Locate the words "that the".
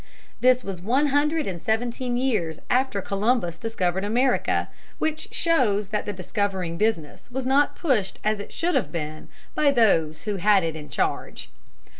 5.89-6.11